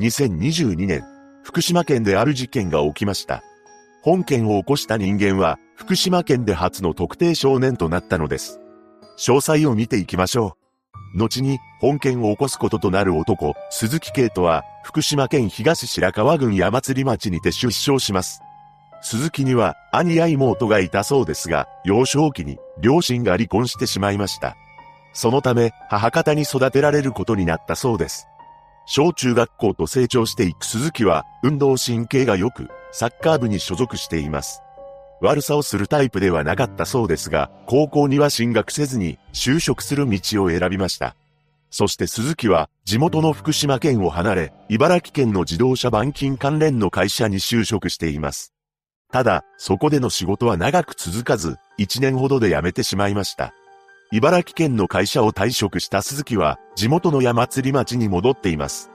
[0.00, 1.04] 2022年、
[1.42, 3.42] 福島県である事件が起きました。
[4.02, 8.58] 本件を起こした人間は、福島県で初の特定少年となったのです。
[9.18, 10.56] 詳細を見ていきましょ
[11.14, 11.18] う。
[11.18, 18.40] 後に、本件を起こすこととなる男、鈴木慶とは、福島県東白川郡山釣町にて出生します。
[19.02, 24.56] 鈴木には、兄や妹がいたそうですが、幼少期に、両親が離婚してしまいました。
[25.12, 28.26] そのため、母方に育てられることになったそうです。
[28.86, 34.62] 小中学校と成長していく鈴木は、運動神経が良く、サッカー部に所属しています。
[35.20, 41.14] 悪さをするタイプではなかったそうですが、高校には進学せずに、就職する道を選びました。
[41.70, 48.52] そして鈴木は、地元の福島県を離れ、茨城県の自動車板金関連の会社に就職しています。
[49.12, 53.54] ただ、そこでの仕事は長く続かず、1年ほどで辞めてしまいました。
[54.12, 58.90] 茨城県の会社を退職した鈴木は、地元の山釣町に戻っています。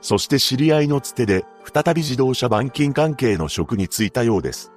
[0.00, 4.72] そして知り合いのつてで、再び自動車板金関係の職に就いたようです。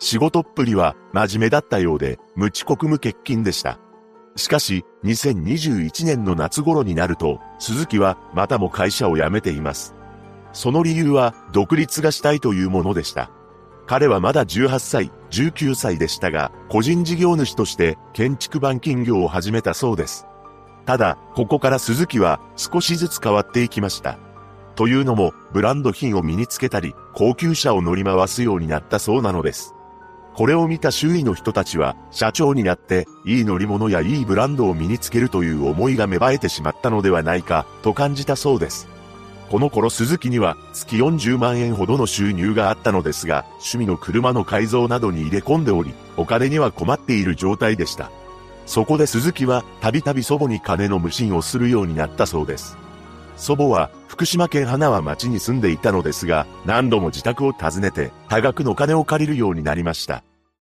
[0.00, 3.78] 仕事っぷりは真面目だったようで、無遅刻無欠勤でした。
[4.34, 9.94] しかし、2021年の夏頃になると、鈴木はまたも会社を辞めています。
[10.52, 13.30] その理由は、独立がしたいというものでした。
[13.88, 20.26] 彼はまだ18歳、19歳でしたが、個人事業主として建築板金業を始めたそうです。
[20.84, 24.18] ただ、ここから鈴木は少しずつ変わっていきました。
[24.74, 29.74] というのも、ブランド品を身につけたり、高級車を乗り回すようになったそうなのです。
[30.34, 38.97] これを見た周囲の人たちは、社長になって、いい乗り物やいいブランドを身につけるという思いが芽生えてしまったのではないか、と感じたそうです。
[39.50, 48.10] この頃鈴木には月40万円ほどの収入があったのですが、趣味の車の改造などに入れ込んでおり、お金には困っている状態でした。
[48.66, 52.76] そこで鈴木はたびたび祖母に金の無心をするようになったそうです。
[53.38, 60.22] 祖母は福島県花輪町に住んでいたのですが、何度も自宅を訪ねて多額の金を借りるようになりました。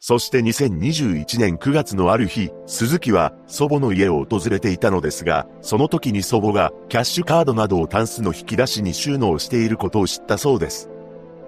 [0.00, 10.88] そして2021年9月のある日、鈴木は祖母の家を訪れていたのですが、その時に祖母がキャッシュカードなどをタンスの引き出しに収納していることを知ったそうです。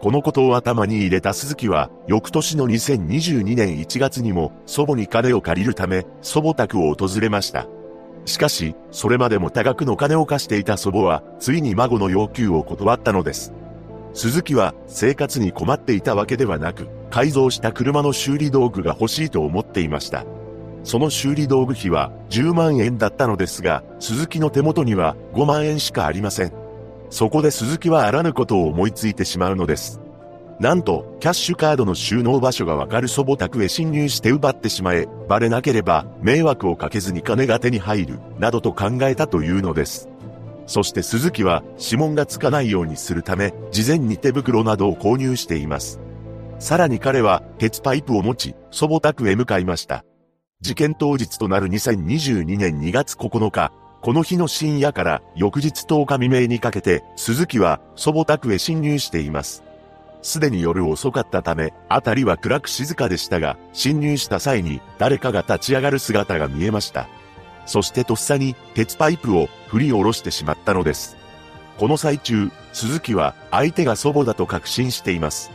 [0.00, 7.69] このことを頭に入れた鈴木は、翌年の2022年1月にも祖母に金を借りるため、祖母宅を訪れました。
[8.24, 13.53] しかし、それまでも多額の金を貸していた祖母は、ついに孫の要求を断ったのです。
[14.12, 20.25] 鈴木は生活に困っていたわけではなく、改造した車の修理道具が欲しいと思っていました。
[20.82, 26.53] その修理道具費は10万円だったのですが、鈴木の手元には5万円しかありません。
[27.10, 30.00] そこで鈴木はあらぬことを思いついてしまうのです。
[30.60, 40.09] なんと、キャッシュカードの収納場所がわかる祖母宅へ侵入して奪ってしまえ、バレなければ迷惑をかけずに金が手に入る、などと考えたというのです。
[40.70, 45.98] そして鈴木は指紋がつかないようにするため、事前に手袋などを購入しています。
[46.60, 50.04] さらに彼は鉄パイプを持ち、祖母宅へ向かいました。
[50.60, 59.64] 事件当日となる2022年2月9日、この日の深夜から翌日10日未明にかけて、鈴木は祖母宅へ侵入しています。
[60.22, 67.09] すでに夜遅かったため、辺りは暗く静かでしたが、侵入した際に誰かが立ち上がる姿が見えました。
[67.70, 71.16] そしてとっさに鉄パイプを振り下ろしてしまったのです。
[71.78, 75.53] この最中、鈴木は相手が祖母だと確信しています。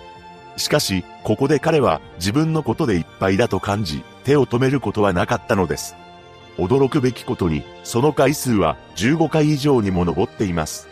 [0.56, 5.98] しかし、ここで彼は自分のことでいっぱいだと感じ、手を止めることはなかったのです。
[6.58, 10.88] 驚くべきことに、その回数は15回以上にも上っています。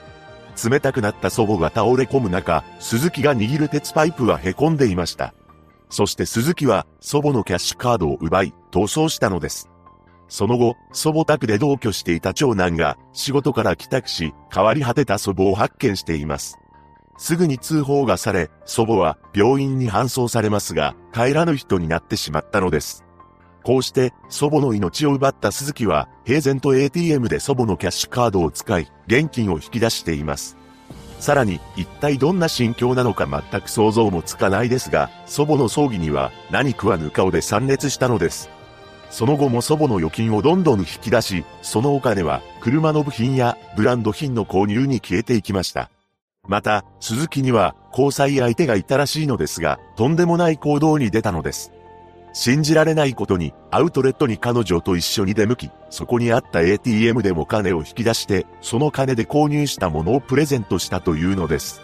[0.69, 5.33] 冷たくなった祖母が倒れ込む中、鈴木が握る鉄パイプは凹んでいました。
[5.89, 9.69] そして鈴木は祖母のキャッシュカードを奪い、逃走したのです。
[10.33, 16.57] その後、祖母宅で同居していた長男が仕事から帰宅し、変わり果てた祖母を発見しています。
[17.19, 23.05] すぐに通報がされ、祖母は病院に搬送されますが、帰らぬ人になってしまったのです。
[23.63, 30.57] こうして祖母の命を奪った鈴木は平然と ATM で祖母のキャッシュカードを使い現金を引き出しています。
[31.19, 38.49] さらに一体どんな心境なのか全く想像もつかないですが祖母の葬儀には何食わぬ顔で参列したのです。
[39.13, 45.91] その後も祖母の預金をどんどん引き出し、そのお金は車の部品やブランド品の購入に消えていきました。
[46.47, 51.71] また、鈴木には交際相手がいたらしいのですが、とんでもない行動に出たのです。
[52.33, 61.83] 信じられないことに、アウトレットに彼女と一緒に出向き、そこにあった ATM でも金を引き出して、その金で購入したものをプレゼントしたというのです。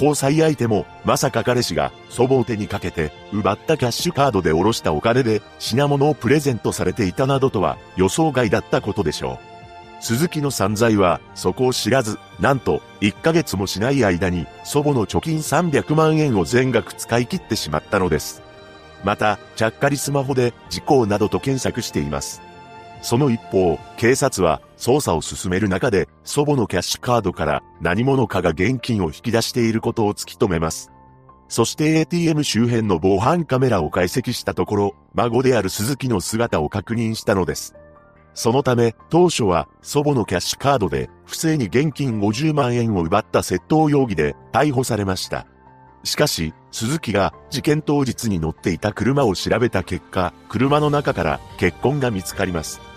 [0.00, 9.58] 交際相手も、まさか彼氏が祖母を手にかけて、奪ったキャッシュカードで下ろしたお金で品物をプレゼントされていたなどとは予想外だったことでしょう。
[10.00, 18.42] 鈴木の散財は、そこを知らず、なんと、1ヶ月もしない間に、祖母の貯金300万円を全額使い切ってしまったのです。
[19.02, 22.47] また、ちゃっかりスマホで、事故などと検索しています。
[23.02, 30.90] その一方、警察は、捜査を進める中で、祖母のキャッシュカードから何者かが現金を引き出していることを突き止めます。
[31.48, 37.74] そして ATM 周辺の防犯カメラを解析したところ、孫である鈴木の姿を確認したのです。
[38.34, 45.46] そのため、当初は祖母のキャッシュカードで不正に現金50万円を奪った窃盗容疑で逮捕されました。
[46.04, 52.87] しかし、鈴木が事件当日に乗っていた車を調べた結果、車の中から血痕が見つかります。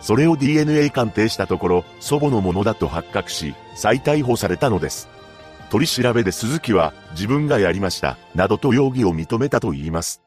[0.00, 5.08] それを DNA 鑑定したところ、祖母のものだと発覚し、再逮捕されたのです。
[5.70, 10.22] 取り調べで鈴木は自分がやりました、などと容疑を認めたと言います。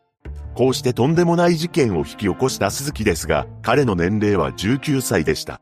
[0.54, 5.62] こうしてとんでもない事件を引き起こした鈴木ですが、彼の年齢は19歳でした。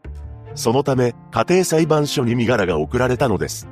[0.55, 3.67] そのため、家庭裁判所に身柄が送られたのです。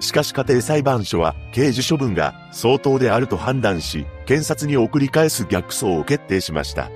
[0.00, 6.90] しかし家庭裁判所は刑事処分が相当であると判断し、検察に送り返す逆走を決定しました。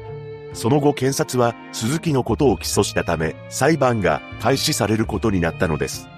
[0.55, 6.09] その後検察は鈴木のことを起訴したため、裁判が開始されることになったのです。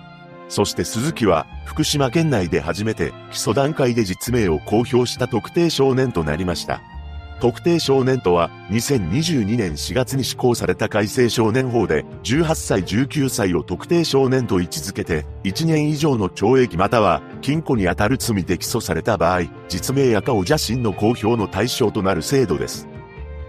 [0.48, 6.80] そして鈴木は福島県内で初めて基礎段階で実名を公表した特定少年となりました。
[7.40, 22.88] 特定少年とは2022年4月に施行された改正少年法で18歳19歳を特定少年と位置づけて1年以上の懲役または禁錮に当たる罪で起訴された場合実名や顔写真の公表の対象となる制度です。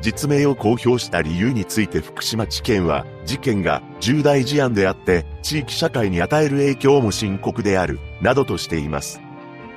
[0.02, 9.22] 実名を公表した理由について福島地検は事件が重大事案であって地域社会に与える影響も深刻であるなどとしています。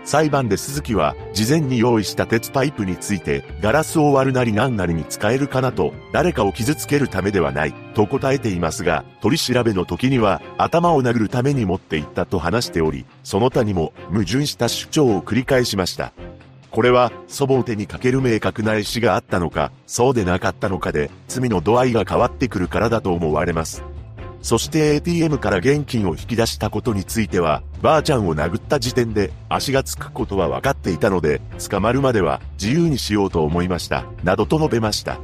[0.05, 16.13] 裁判で鈴木は事前に用意した鉄パイプについてガラスを割るなり何なりに使えるかなと誰かを傷つけるためではないと答えていますが取り調べの時には頭を殴るために持っていったと話しておりその他にも矛盾した主張を繰り返しました。
[16.71, 23.83] これは祖母を手にかける明確な意思があったのかそうでなかったのかで罪の度合いが変わってくるからだと思われます。
[24.43, 35.21] そして ATM から現金を引き出したことについては、ばあちゃんを殴った時点で足がつくことは分かっていたので、捕まるまでは自由にしようと思いました、などと述べました。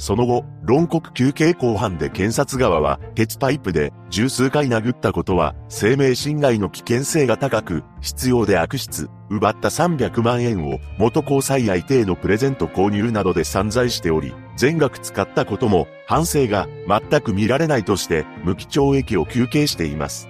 [0.00, 20.29] その後、論告休憩後半で検察側は、鉄パイプで十数回殴ったことは、生命侵害の危険性が高く、必要で悪質、奪った300万円を元交際相手へのプレゼント購入などで散財しており、全額使ったことも、反省が全く見られないとして、無期懲役を求刑しています。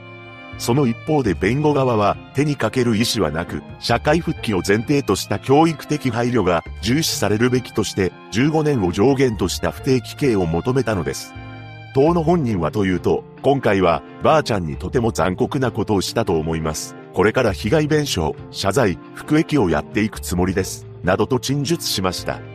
[0.60, 11.32] その一方で弁護側は手にかける意思はなく、社会復帰を前提とした教育的配慮が重視されるべきとして15年を上限とした不定期刑を求めたのです。
[11.94, 16.94] 党の本人はというと、今回はばあちゃんにとても残酷なことをしたと思います。
[17.14, 20.86] これから被害弁償、謝罪、服役をやっていくつもりです。
[21.02, 22.49] などと陳述しました。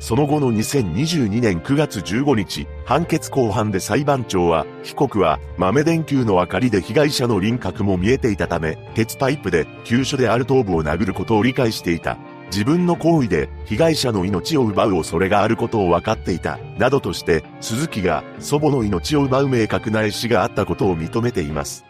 [0.00, 12.16] その後の2022年9月15日、判決公判で裁判長は、被告は豆電球の明かりで被害者の輪郭も見えていたため、鉄パイプで急所である頭部を殴ることを理解していた。
[12.46, 21.84] 自分の行為で被害者の命を奪う恐れがあることを分かっていた、などとして、鈴木が祖母の命を奪う明確な意思があったことを認めています。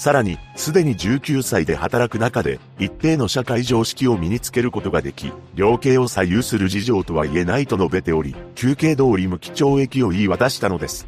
[0.00, 11.06] さらに、すでに19歳で働く中で、一定の社会常識を身につけることができ、量刑を左右する事情とは言えないと述べており、休憩通り無期懲役を言い渡したのです。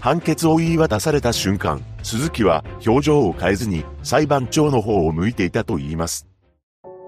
[0.00, 6.26] 判決を言い渡された瞬間、鈴木は表情を変えずに裁判長の方を向いていたと言います。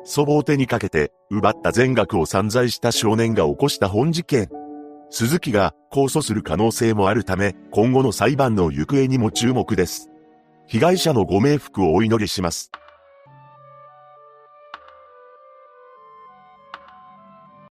[0.04, 4.50] 祖母を手にかけて、奪った全額を散財した少年が起こした本事件。
[5.08, 10.10] 鈴木が控訴する可能性もあるため、今後の裁判の行方にも注目です。
[10.66, 12.70] 被害者のご冥福をお祈りします。